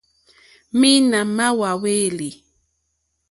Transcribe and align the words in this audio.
Mǐīnā 0.79 1.19
má 1.37 1.47
hwàlêlì. 1.57 2.29